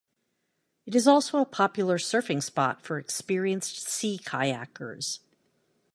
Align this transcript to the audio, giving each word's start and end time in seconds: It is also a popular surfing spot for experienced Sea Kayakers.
It 0.87 0.95
is 0.95 1.07
also 1.07 1.37
a 1.37 1.45
popular 1.45 1.99
surfing 1.99 2.41
spot 2.41 2.81
for 2.81 2.97
experienced 2.97 3.87
Sea 3.87 4.17
Kayakers. 4.17 5.19